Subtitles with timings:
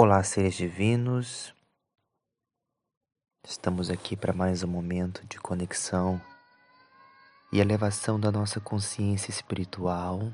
[0.00, 1.52] Olá, seres divinos.
[3.44, 6.22] Estamos aqui para mais um momento de conexão
[7.52, 10.32] e elevação da nossa consciência espiritual.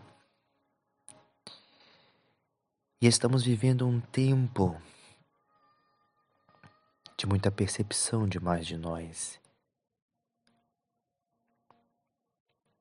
[3.00, 4.78] E estamos vivendo um tempo
[7.16, 9.40] de muita percepção de mais de nós,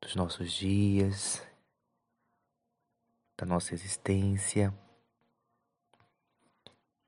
[0.02, 1.42] dos nossos dias,
[3.38, 4.78] da nossa existência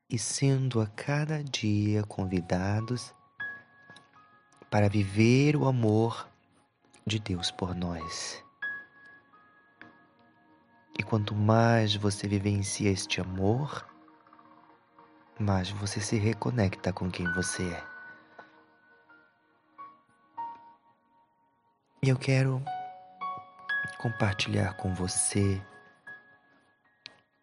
[0.10, 3.14] e sendo a cada dia convidados
[4.70, 6.28] para viver o amor
[7.06, 8.44] de Deus por nós.
[10.98, 13.86] E quanto mais você vivencia este amor,
[15.40, 17.84] mais você se reconecta com quem você é.
[22.02, 22.64] E eu quero
[23.98, 25.62] compartilhar com você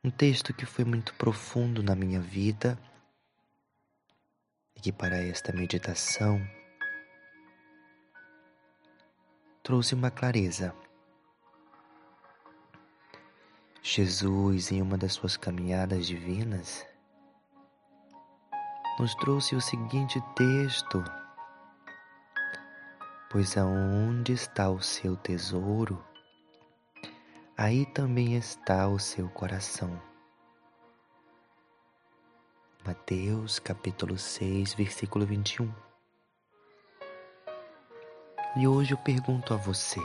[0.05, 2.77] um texto que foi muito profundo na minha vida
[4.75, 6.45] e que para esta meditação
[9.63, 10.75] trouxe uma clareza.
[13.81, 16.85] Jesus, em uma das suas caminhadas divinas,
[18.99, 21.03] nos trouxe o seguinte texto:
[23.31, 26.05] Pois aonde está o seu tesouro,
[27.63, 30.03] aí também está o seu coração.
[32.85, 35.73] Mateus capítulo 6, versículo 21.
[38.57, 40.01] E hoje eu pergunto a você: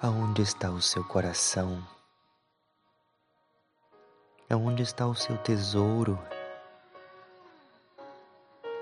[0.00, 1.86] aonde está o seu coração?
[4.48, 6.18] Aonde está o seu tesouro?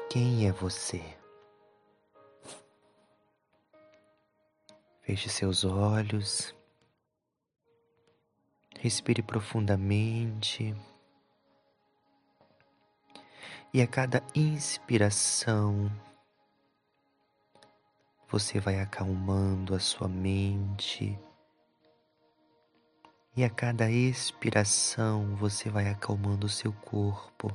[0.09, 1.20] Quem é você?
[5.01, 6.55] Feche seus olhos,
[8.79, 10.75] respire profundamente
[13.73, 15.91] e a cada inspiração
[18.29, 21.19] você vai acalmando a sua mente.
[23.37, 27.53] E a cada expiração você vai acalmando o seu corpo.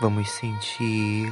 [0.00, 1.30] Vamos sentir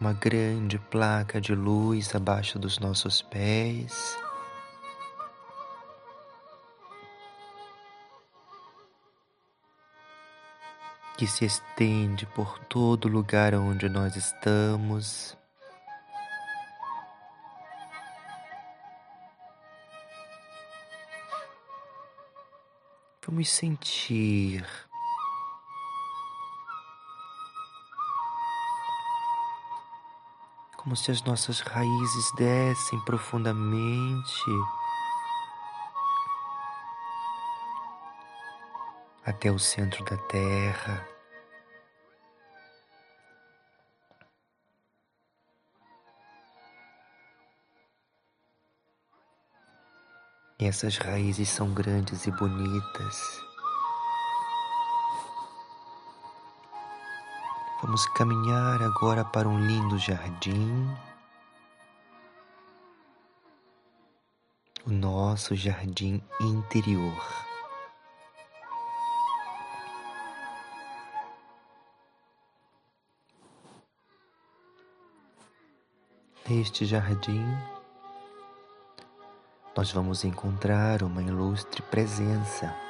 [0.00, 4.16] uma grande placa de luz abaixo dos nossos pés.
[11.18, 15.36] Que se estende por todo lugar onde nós estamos.
[23.26, 24.87] Vamos sentir
[30.88, 34.32] como se as nossas raízes descem profundamente
[39.22, 41.06] até o centro da terra.
[50.58, 53.47] E essas raízes são grandes e bonitas.
[57.88, 60.94] Vamos caminhar agora para um lindo jardim.
[64.84, 67.16] O nosso jardim interior.
[76.46, 77.42] Neste jardim,
[79.74, 82.87] nós vamos encontrar uma ilustre presença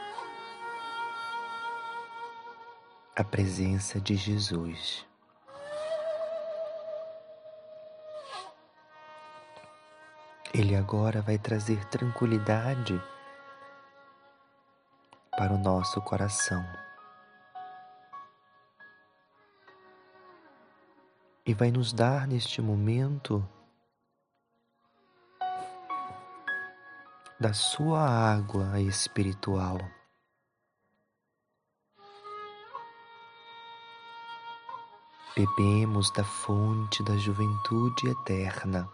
[3.19, 5.05] a presença de Jesus.
[10.55, 12.95] Ele agora vai trazer tranquilidade
[15.37, 16.65] para o nosso coração.
[21.45, 23.45] E vai nos dar neste momento
[27.41, 29.98] da sua água espiritual.
[35.39, 38.89] Bebemos da fonte da juventude eterna,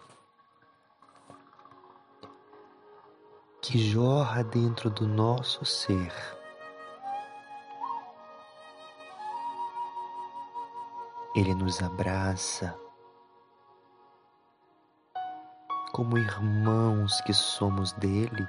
[3.59, 6.13] que jorra dentro do nosso ser.
[11.35, 12.79] Ele nos abraça
[15.91, 18.47] como irmãos que somos dele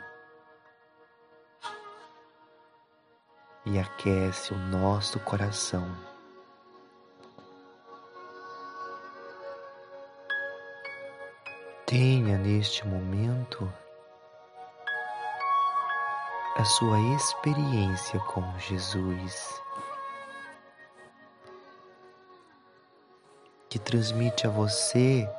[3.64, 6.15] e aquece o nosso coração.
[11.86, 13.72] Tenha neste momento
[16.56, 19.62] a sua experiência com Jesus,
[23.68, 25.30] que transmite a você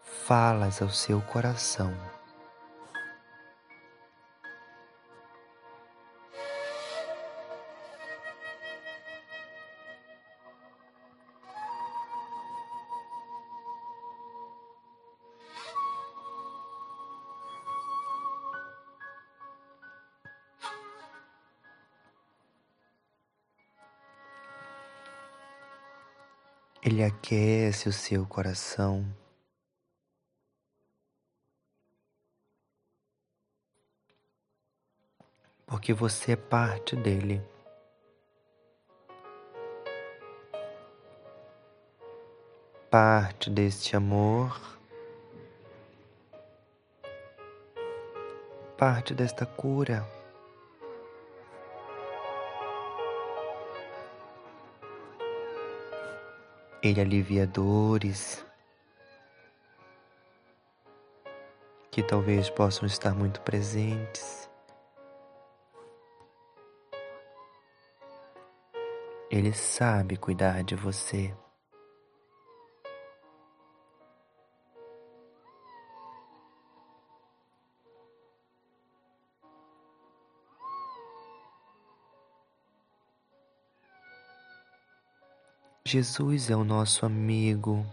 [0.00, 1.94] falas ao seu coração.
[26.84, 29.06] Ele aquece o seu coração.
[35.64, 37.40] Porque você é parte dele.
[42.90, 44.60] Parte deste amor,
[48.76, 50.04] parte desta cura.
[56.82, 58.44] Ele alivia dores
[61.92, 64.50] que talvez possam estar muito presentes.
[69.30, 71.32] Ele sabe cuidar de você.
[85.84, 87.84] Jesus é o nosso amigo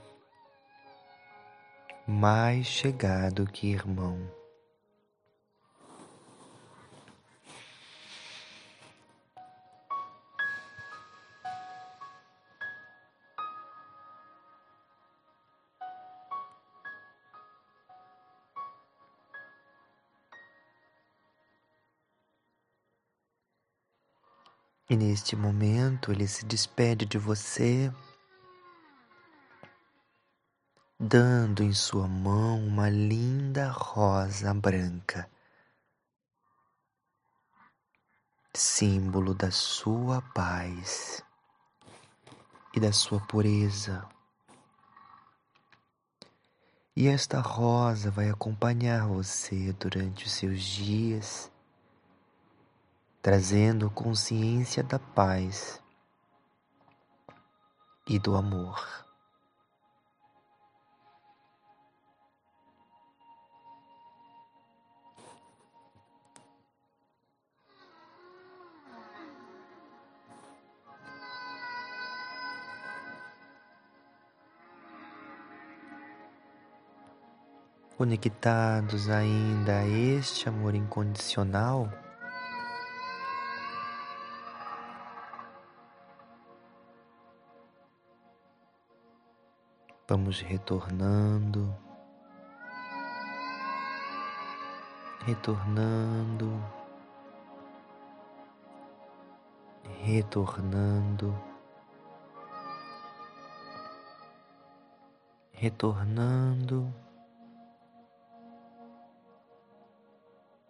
[2.07, 4.38] mais chegado que irmão.
[24.89, 27.94] E neste momento ele se despede de você,
[31.00, 35.30] dando em sua mão uma linda rosa branca,
[38.56, 41.24] símbolo da sua paz
[42.74, 44.09] e da sua pureza.
[46.95, 51.51] E esta rosa vai acompanhar você durante os seus dias
[53.21, 55.81] trazendo consciência da paz
[58.07, 59.06] e do amor.
[77.98, 81.91] Conectados ainda a este amor incondicional,
[90.10, 91.72] Vamos retornando,
[95.24, 96.63] retornando,
[100.04, 101.39] retornando,
[105.51, 106.92] retornando.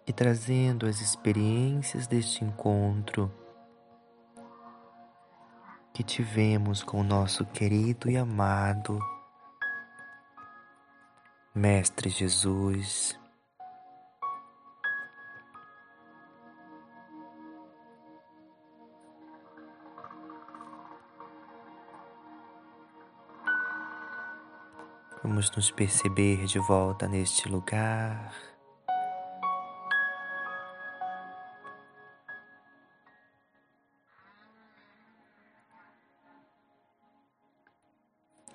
[0.05, 3.31] E trazendo as experiências deste encontro
[5.93, 8.99] que tivemos com o nosso querido e amado
[11.55, 13.19] Mestre Jesus,
[25.23, 28.31] vamos nos perceber de volta neste lugar.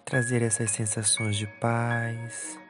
[0.04, 2.63] Trazer essas sensações de paz.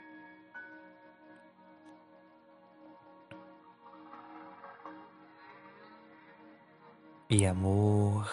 [7.34, 8.30] e amor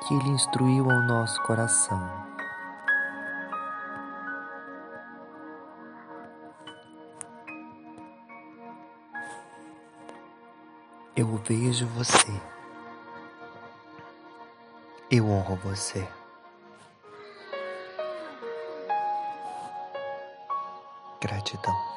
[0.00, 2.02] que Ele instruiu ao nosso coração.
[11.14, 12.40] Eu vejo você,
[15.10, 16.06] eu honro você.
[21.20, 21.96] Gratidão.